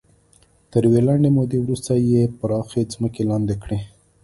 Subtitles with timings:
[0.71, 3.79] تر یوې لنډې مودې وروسته یې پراخې ځمکې لاندې کړې.